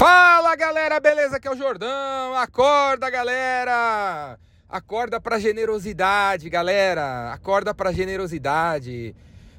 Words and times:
Fala 0.00 0.56
galera, 0.56 0.98
beleza? 0.98 1.36
Aqui 1.36 1.46
é 1.46 1.50
o 1.50 1.56
Jordão. 1.58 2.34
Acorda, 2.34 3.10
galera! 3.10 4.38
Acorda 4.66 5.20
pra 5.20 5.38
generosidade, 5.38 6.48
galera. 6.48 7.30
Acorda 7.34 7.74
pra 7.74 7.92
generosidade. 7.92 9.14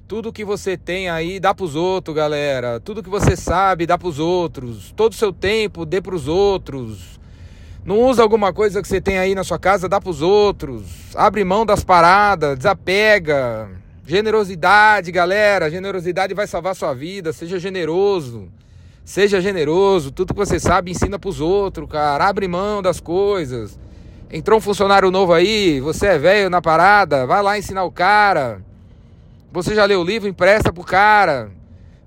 Tudo 0.08 0.34
que 0.34 0.44
você 0.44 0.76
tem 0.76 1.12
aí, 1.12 1.40
dá 1.40 1.54
pros 1.54 1.76
outros, 1.76 2.16
galera. 2.16 2.80
Tudo 2.80 3.04
que 3.04 3.10
você 3.10 3.36
sabe, 3.36 3.86
dá 3.86 4.00
pros 4.00 4.18
outros. 4.18 4.92
Todo 4.94 5.12
o 5.12 5.16
seu 5.16 5.32
tempo, 5.32 5.86
dê 5.86 6.02
pros 6.02 6.28
outros. 6.28 7.20
Não 7.86 8.00
usa 8.00 8.24
alguma 8.24 8.52
coisa 8.52 8.82
que 8.82 8.88
você 8.88 9.00
tem 9.00 9.20
aí 9.20 9.36
na 9.36 9.44
sua 9.44 9.60
casa, 9.60 9.88
dá 9.88 10.02
pros 10.02 10.24
outros. 10.24 11.14
Abre 11.14 11.44
mão 11.44 11.68
das 11.68 11.84
paradas, 11.84 12.58
desapega. 12.58 13.70
Generosidade, 14.08 15.12
galera. 15.12 15.70
Generosidade 15.70 16.34
vai 16.34 16.48
salvar 16.48 16.76
sua 16.76 16.96
vida. 16.96 17.32
Seja 17.32 17.60
generoso. 17.60 18.50
Seja 19.12 19.42
generoso, 19.42 20.10
tudo 20.10 20.34
que 20.34 20.40
você 20.40 20.58
sabe 20.58 20.90
ensina 20.90 21.20
para 21.20 21.30
os 21.30 21.42
outros, 21.42 21.86
cara. 21.90 22.30
Abre 22.30 22.48
mão 22.48 22.82
das 22.82 23.02
coisas. 23.02 23.78
Entrou 24.32 24.58
um 24.58 24.62
funcionário 24.62 25.12
novo 25.12 25.34
aí, 25.34 25.82
você 25.82 26.06
é 26.06 26.18
velho 26.18 26.50
na 26.50 26.62
parada, 26.62 27.28
vai 27.28 27.44
lá 27.44 27.60
ensinar 27.60 27.84
o 27.84 27.92
cara. 27.92 28.64
Você 29.52 29.76
já 29.76 29.84
leu 29.84 30.00
o 30.00 30.04
livro, 30.06 30.30
empresta 30.30 30.72
pro 30.72 30.86
cara. 30.86 31.52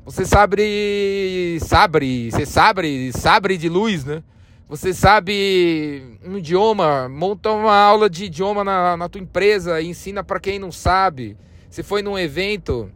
Você 0.07 0.25
sabe, 0.25 1.59
sabe, 1.61 2.31
você 2.31 2.47
sabe, 2.47 3.13
sabe 3.13 3.59
de 3.59 3.69
luz, 3.69 4.07
né? 4.07 4.23
Você 4.67 4.95
sabe 4.95 6.19
um 6.25 6.39
idioma, 6.39 7.07
monta 7.07 7.51
uma 7.51 7.77
aula 7.77 8.09
de 8.09 8.25
idioma 8.25 8.65
na, 8.65 8.97
na 8.97 9.11
tua 9.11 9.21
empresa 9.21 9.79
e 9.79 9.89
ensina 9.89 10.25
para 10.25 10.41
quem 10.41 10.59
não 10.59 10.73
sabe. 10.73 11.37
Você 11.69 11.83
foi 11.83 12.01
num 12.01 12.19
evento, 12.19 12.91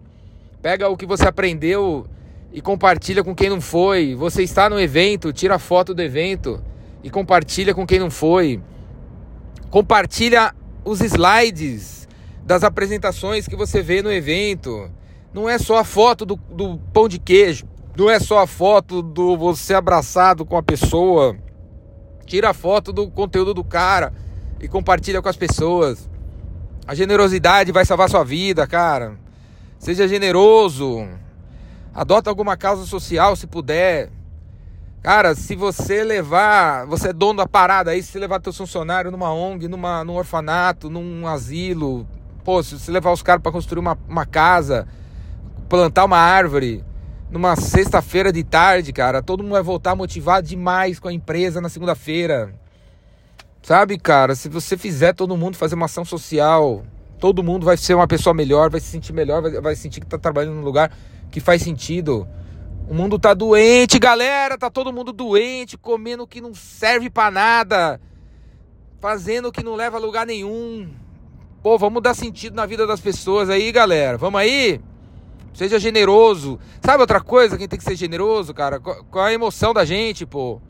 pega 0.63 0.89
o 0.89 0.97
que 0.97 1.05
você 1.05 1.29
aprendeu 1.29 2.07
e 2.53 2.61
compartilha 2.61 3.23
com 3.23 3.35
quem 3.35 3.51
não 3.51 3.61
foi. 3.61 4.15
Você 4.15 4.43
está 4.43 4.69
no 4.69 4.81
evento, 4.81 5.33
tira 5.33 5.59
foto 5.59 5.95
do 5.95 6.03
evento 6.03 6.63
e 7.03 7.11
compartilha 7.11 7.75
com 7.75 7.87
quem 7.87 7.99
não 7.99 8.11
foi. 8.11 8.61
Compartilha 9.71 10.55
os 10.85 11.01
slides 11.01 12.09
das 12.45 12.65
apresentações 12.65 13.47
que 13.47 13.57
você 13.57 13.83
vê 13.83 14.03
no 14.03 14.11
evento. 14.11 14.91
Não 15.33 15.49
é 15.49 15.59
só 15.59 15.79
a 15.79 15.85
foto 15.85 16.25
do, 16.25 16.37
do 16.37 16.79
pão 16.93 17.07
de 17.07 17.19
queijo, 17.19 17.67
não 17.97 18.09
é 18.09 18.19
só 18.19 18.39
a 18.39 18.47
foto 18.47 19.03
do 19.03 19.37
você 19.37 19.75
abraçado 19.75 20.47
com 20.47 20.57
a 20.57 20.63
pessoa. 20.63 21.37
Tira 22.25 22.51
a 22.51 22.55
foto 22.55 22.93
do 22.93 23.11
conteúdo 23.11 23.53
do 23.53 23.65
cara 23.65 24.13
e 24.61 24.67
compartilha 24.67 25.21
com 25.21 25.29
as 25.29 25.37
pessoas. 25.37 26.09
A 26.87 26.95
generosidade 26.95 27.71
vai 27.71 27.85
salvar 27.85 28.09
sua 28.09 28.25
vida, 28.25 28.67
cara. 28.67 29.19
Seja 29.79 30.09
generoso. 30.09 31.07
Adota 31.99 32.31
alguma 32.31 32.57
causa 32.57 32.87
social 32.87 33.35
se 33.35 33.49
puder. 33.49 34.09
Cara, 35.03 35.35
se 35.35 35.57
você 35.57 36.05
levar, 36.05 36.87
você 36.87 37.09
é 37.09 37.13
dono 37.13 37.39
da 37.39 37.47
parada 37.49 37.91
aí, 37.91 38.01
se 38.01 38.13
você 38.13 38.21
levar 38.21 38.39
teu 38.39 38.53
funcionário 38.53 39.11
numa 39.11 39.35
ONG, 39.35 39.67
numa, 39.67 40.05
num 40.05 40.15
orfanato, 40.15 40.89
num 40.89 41.27
asilo, 41.27 42.07
pô, 42.45 42.63
se 42.63 42.79
você 42.79 42.93
levar 42.93 43.11
os 43.11 43.21
caras 43.21 43.43
para 43.43 43.51
construir 43.51 43.81
uma, 43.81 43.99
uma 44.09 44.25
casa, 44.25 44.87
plantar 45.69 46.05
uma 46.05 46.19
árvore, 46.19 46.85
numa 47.33 47.57
sexta-feira 47.57 48.33
de 48.33 48.45
tarde, 48.45 48.93
cara, 48.93 49.21
todo 49.21 49.43
mundo 49.43 49.55
vai 49.55 49.63
voltar 49.65 49.97
motivado 49.97 50.47
demais 50.47 51.01
com 51.01 51.09
a 51.09 51.13
empresa 51.13 51.61
na 51.61 51.69
segunda-feira. 51.69 52.55
Sabe, 53.61 53.99
cara, 53.99 54.37
se 54.37 54.49
você 54.49 54.79
fizer 54.79 55.15
todo 55.15 55.37
mundo 55.37 55.57
fazer 55.57 55.75
uma 55.75 55.87
ação 55.87 56.05
social, 56.05 56.85
todo 57.19 57.43
mundo 57.43 57.67
vai 57.67 57.77
ser 57.77 57.95
uma 57.95 58.07
pessoa 58.07 58.33
melhor, 58.33 58.71
vai 58.71 58.79
se 58.79 58.87
sentir 58.87 59.13
melhor, 59.13 59.43
vai, 59.43 59.61
vai 59.61 59.75
sentir 59.75 59.99
que 59.99 60.07
tá 60.07 60.17
trabalhando 60.17 60.55
num 60.55 60.65
lugar 60.65 60.93
que 61.31 61.41
faz 61.41 61.63
sentido. 61.63 62.27
O 62.89 62.95
mundo 62.95 63.19
tá 63.19 63.35
doente, 63.35 63.99
galera, 63.99 64.57
tá 64.57 64.71
todo 64.71 64.93
mundo 64.93 65.13
doente, 65.13 65.77
comendo 65.77 66.23
o 66.23 66.27
que 66.27 66.41
não 66.41 66.55
serve 66.55 67.11
para 67.11 67.31
nada, 67.31 68.01
fazendo 68.99 69.49
o 69.49 69.53
que 69.53 69.63
não 69.63 69.75
leva 69.75 69.99
a 69.99 70.01
lugar 70.01 70.27
nenhum. 70.27 70.89
Pô, 71.63 71.77
vamos 71.77 72.03
dar 72.03 72.15
sentido 72.15 72.55
na 72.55 72.65
vida 72.65 72.87
das 72.87 73.01
pessoas 73.01 73.51
aí, 73.51 73.71
galera. 73.71 74.17
Vamos 74.17 74.41
aí? 74.41 74.81
Seja 75.53 75.79
generoso. 75.79 76.59
Sabe 76.81 77.01
outra 77.01 77.21
coisa? 77.21 77.59
Quem 77.59 77.69
tem 77.69 77.79
que 77.79 77.85
ser 77.85 77.97
generoso, 77.97 78.55
cara? 78.55 78.81
Qual 78.81 79.25
a 79.25 79.33
emoção 79.33 79.75
da 79.75 79.85
gente, 79.85 80.25
pô? 80.25 80.61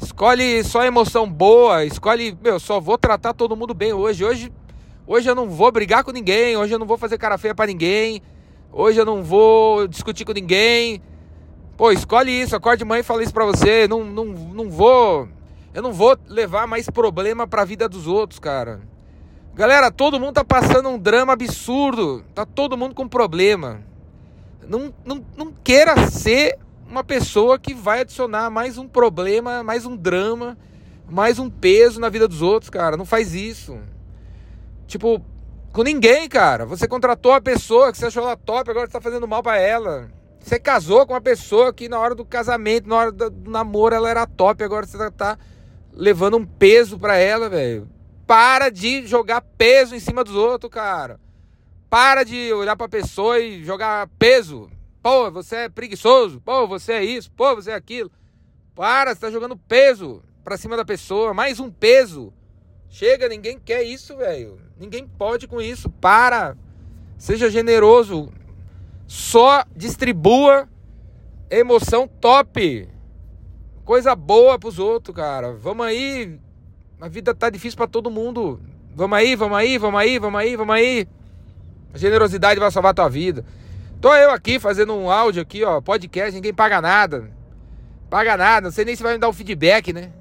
Escolhe 0.00 0.64
só 0.64 0.84
emoção 0.84 1.30
boa, 1.30 1.84
escolhe, 1.84 2.36
meu, 2.42 2.58
só 2.58 2.80
vou 2.80 2.96
tratar 2.96 3.34
todo 3.34 3.56
mundo 3.56 3.74
bem 3.74 3.92
hoje. 3.92 4.24
Hoje, 4.24 4.52
hoje 5.06 5.28
eu 5.28 5.34
não 5.34 5.48
vou 5.48 5.70
brigar 5.70 6.02
com 6.02 6.10
ninguém, 6.10 6.56
hoje 6.56 6.72
eu 6.72 6.78
não 6.78 6.86
vou 6.86 6.96
fazer 6.96 7.18
cara 7.18 7.36
feia 7.36 7.54
para 7.54 7.66
ninguém. 7.66 8.22
Hoje 8.74 8.98
eu 8.98 9.04
não 9.04 9.22
vou 9.22 9.86
discutir 9.86 10.24
com 10.24 10.32
ninguém. 10.32 11.02
Pô, 11.76 11.92
escolhe 11.92 12.30
isso, 12.30 12.56
acorde 12.56 12.78
de 12.78 12.84
manhã 12.86 13.00
e 13.00 13.04
fala 13.04 13.22
isso 13.22 13.32
pra 13.32 13.44
você. 13.44 13.86
Não, 13.86 14.02
não, 14.02 14.24
não 14.24 14.70
vou. 14.70 15.28
Eu 15.74 15.82
não 15.82 15.92
vou 15.92 16.16
levar 16.26 16.66
mais 16.66 16.88
problema 16.88 17.46
pra 17.46 17.66
vida 17.66 17.86
dos 17.86 18.06
outros, 18.06 18.38
cara. 18.38 18.80
Galera, 19.54 19.90
todo 19.90 20.18
mundo 20.18 20.32
tá 20.32 20.44
passando 20.44 20.88
um 20.88 20.98
drama 20.98 21.34
absurdo. 21.34 22.24
Tá 22.34 22.46
todo 22.46 22.76
mundo 22.76 22.94
com 22.94 23.06
problema. 23.06 23.82
Não, 24.66 24.94
não, 25.04 25.22
não 25.36 25.52
queira 25.62 26.08
ser 26.10 26.58
uma 26.88 27.04
pessoa 27.04 27.58
que 27.58 27.74
vai 27.74 28.00
adicionar 28.00 28.48
mais 28.48 28.78
um 28.78 28.88
problema, 28.88 29.62
mais 29.62 29.84
um 29.84 29.94
drama, 29.94 30.56
mais 31.06 31.38
um 31.38 31.50
peso 31.50 32.00
na 32.00 32.08
vida 32.08 32.26
dos 32.26 32.40
outros, 32.40 32.70
cara. 32.70 32.96
Não 32.96 33.04
faz 33.04 33.34
isso. 33.34 33.78
Tipo, 34.86 35.22
com 35.72 35.82
ninguém, 35.82 36.28
cara. 36.28 36.66
Você 36.66 36.86
contratou 36.86 37.32
a 37.32 37.40
pessoa 37.40 37.90
que 37.90 37.98
você 37.98 38.06
achou 38.06 38.22
ela 38.22 38.36
top, 38.36 38.70
agora 38.70 38.86
você 38.86 38.92
tá 38.92 39.00
fazendo 39.00 39.26
mal 39.26 39.42
para 39.42 39.58
ela. 39.58 40.10
Você 40.38 40.58
casou 40.58 41.06
com 41.06 41.14
uma 41.14 41.20
pessoa 41.20 41.72
que 41.72 41.88
na 41.88 41.98
hora 41.98 42.14
do 42.14 42.24
casamento, 42.24 42.88
na 42.88 42.96
hora 42.96 43.12
do 43.12 43.50
namoro, 43.50 43.94
ela 43.94 44.10
era 44.10 44.26
top, 44.26 44.62
agora 44.62 44.86
você 44.86 45.10
tá 45.10 45.38
levando 45.92 46.36
um 46.36 46.44
peso 46.44 46.98
para 46.98 47.16
ela, 47.16 47.48
velho. 47.48 47.88
Para 48.26 48.68
de 48.68 49.06
jogar 49.06 49.40
peso 49.40 49.94
em 49.94 50.00
cima 50.00 50.24
dos 50.24 50.34
outros, 50.34 50.70
cara. 50.70 51.20
Para 51.88 52.24
de 52.24 52.52
olhar 52.52 52.76
pra 52.76 52.88
pessoa 52.88 53.38
e 53.38 53.64
jogar 53.64 54.08
peso. 54.18 54.70
Pô, 55.02 55.30
você 55.30 55.56
é 55.56 55.68
preguiçoso. 55.68 56.40
Pô, 56.40 56.66
você 56.66 56.92
é 56.94 57.04
isso. 57.04 57.30
Pô, 57.32 57.54
você 57.54 57.70
é 57.70 57.74
aquilo. 57.74 58.10
Para, 58.74 59.14
você 59.14 59.20
tá 59.20 59.30
jogando 59.30 59.56
peso 59.56 60.22
pra 60.42 60.56
cima 60.56 60.76
da 60.76 60.84
pessoa. 60.84 61.34
Mais 61.34 61.60
um 61.60 61.70
peso. 61.70 62.32
Chega, 62.92 63.26
ninguém 63.26 63.58
quer 63.58 63.82
isso, 63.82 64.18
velho. 64.18 64.60
Ninguém 64.78 65.06
pode 65.06 65.48
com 65.48 65.62
isso. 65.62 65.88
Para. 65.88 66.54
Seja 67.16 67.48
generoso. 67.48 68.30
Só 69.06 69.64
distribua 69.74 70.68
emoção 71.50 72.06
top. 72.06 72.86
Coisa 73.82 74.14
boa 74.14 74.58
pros 74.58 74.78
outros, 74.78 75.16
cara. 75.16 75.54
Vamos 75.54 75.86
aí. 75.86 76.38
A 77.00 77.08
vida 77.08 77.34
tá 77.34 77.48
difícil 77.48 77.78
para 77.78 77.86
todo 77.86 78.10
mundo. 78.10 78.60
Vamos 78.94 79.16
aí, 79.16 79.34
vamos 79.34 79.56
aí, 79.56 79.78
vamos 79.78 79.98
aí, 79.98 80.18
vamos 80.18 80.38
aí, 80.38 80.54
vamos 80.54 80.74
aí. 80.74 81.08
A 81.94 81.98
generosidade 81.98 82.60
vai 82.60 82.70
salvar 82.70 82.92
tua 82.92 83.08
vida. 83.08 83.42
Tô 84.02 84.14
eu 84.14 84.30
aqui 84.30 84.58
fazendo 84.58 84.92
um 84.92 85.10
áudio 85.10 85.40
aqui, 85.40 85.64
ó, 85.64 85.80
podcast, 85.80 86.34
ninguém 86.34 86.52
paga 86.52 86.78
nada. 86.82 87.30
Paga 88.10 88.36
nada, 88.36 88.66
não 88.66 88.70
sei 88.70 88.84
nem 88.84 88.94
se 88.94 89.02
vai 89.02 89.14
me 89.14 89.18
dar 89.18 89.30
um 89.30 89.32
feedback, 89.32 89.94
né? 89.94 90.12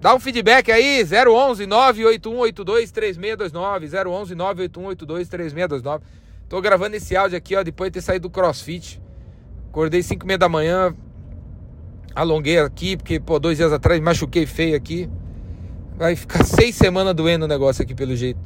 Dá 0.00 0.14
um 0.14 0.20
feedback 0.20 0.70
aí, 0.70 1.02
011 1.02 1.66
98182 1.66 2.92
3629, 2.92 3.86
011 4.10 4.34
98182 4.36 5.28
3629. 5.28 6.04
Tô 6.48 6.60
gravando 6.60 6.96
esse 6.96 7.16
áudio 7.16 7.36
aqui, 7.36 7.56
ó, 7.56 7.64
depois 7.64 7.90
de 7.90 7.94
ter 7.94 8.02
saído 8.02 8.28
do 8.28 8.32
CrossFit. 8.32 9.02
Acordei 9.68 10.02
5 10.02 10.24
e 10.24 10.26
meia 10.26 10.38
da 10.38 10.48
manhã, 10.48 10.94
alonguei 12.14 12.58
aqui, 12.60 12.96
porque, 12.96 13.18
pô, 13.18 13.40
dois 13.40 13.58
dias 13.58 13.72
atrás 13.72 14.00
machuquei 14.00 14.46
feio 14.46 14.76
aqui. 14.76 15.10
Vai 15.96 16.14
ficar 16.14 16.44
seis 16.46 16.76
semanas 16.76 17.14
doendo 17.14 17.44
o 17.44 17.48
negócio 17.48 17.82
aqui, 17.82 17.94
pelo 17.94 18.14
jeito. 18.14 18.38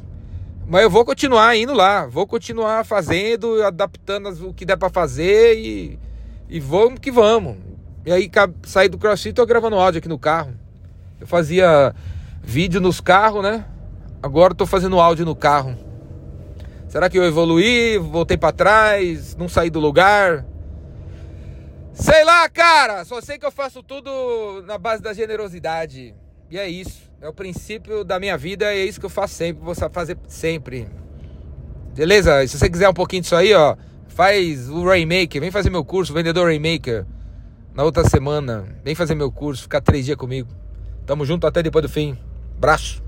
Mas 0.67 0.85
eu 0.85 0.91
vou 0.91 1.05
continuar 1.05 1.55
indo 1.55 1.75
lá, 1.75 2.07
vou 2.07 2.27
continuar 2.27 2.85
fazendo, 2.87 3.63
adaptando 3.63 4.49
o 4.49 4.55
que 4.55 4.65
der 4.65 4.79
pra 4.79 4.89
fazer 4.89 5.59
e, 5.59 5.99
e 6.49 6.59
vamos 6.59 6.99
que 6.99 7.13
vamos. 7.13 7.59
E 8.07 8.11
aí, 8.11 8.31
saí 8.63 8.89
do 8.89 8.97
CrossFit, 8.97 9.35
tô 9.35 9.45
gravando 9.45 9.77
áudio 9.77 9.99
aqui 9.99 10.09
no 10.09 10.19
carro. 10.19 10.62
Eu 11.23 11.27
fazia 11.29 11.95
vídeo 12.43 12.81
nos 12.81 13.01
carros, 13.01 13.45
né? 13.45 13.65
Agora 14.21 14.57
tô 14.57 14.67
fazendo 14.67 14.99
áudio 14.99 15.25
no 15.25 15.37
carro. 15.37 15.79
Será 16.89 17.09
que 17.09 17.17
eu 17.17 17.23
evoluí? 17.23 17.97
Voltei 17.97 18.37
para 18.37 18.51
trás? 18.51 19.37
Não 19.37 19.49
saí 19.49 19.71
do 19.71 19.79
lugar? 19.79 20.45
Sei 21.93 22.25
lá, 22.25 22.49
cara. 22.49 23.05
Só 23.05 23.21
sei 23.21 23.39
que 23.39 23.47
eu 23.47 23.53
faço 23.53 23.85
tudo 23.85 24.65
na 24.67 24.77
base 24.77 25.01
da 25.01 25.13
generosidade. 25.13 26.13
E 26.51 26.59
é 26.59 26.69
isso. 26.69 27.09
É 27.21 27.29
o 27.29 27.33
princípio 27.33 28.03
da 28.03 28.19
minha 28.19 28.37
vida 28.37 28.75
e 28.75 28.81
é 28.81 28.85
isso 28.85 28.99
que 28.99 29.07
eu 29.07 29.11
faço 29.11 29.35
sempre. 29.35 29.65
Vou 29.65 29.77
fazer 29.77 30.19
sempre. 30.27 30.89
Beleza? 31.95 32.45
Se 32.49 32.59
você 32.59 32.69
quiser 32.69 32.89
um 32.89 32.95
pouquinho 32.95 33.23
disso 33.23 33.37
aí, 33.37 33.55
ó, 33.55 33.77
faz 34.09 34.69
o 34.69 34.85
Rainmaker. 34.85 35.41
Vem 35.41 35.53
fazer 35.53 35.71
meu 35.71 35.85
curso, 35.85 36.13
Vendedor 36.13 36.47
Rainmaker. 36.47 37.07
Na 37.73 37.85
outra 37.85 38.09
semana. 38.09 38.65
Vem 38.83 38.97
fazer 38.97 39.15
meu 39.15 39.31
curso, 39.31 39.63
ficar 39.63 39.81
três 39.81 40.05
dias 40.05 40.17
comigo. 40.17 40.62
Tamo 41.07 41.25
junto 41.25 41.47
até 41.47 41.63
depois 41.63 41.83
do 41.83 41.89
fim. 41.89 42.17
Braço. 42.59 43.03